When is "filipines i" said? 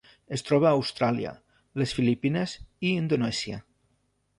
2.01-2.99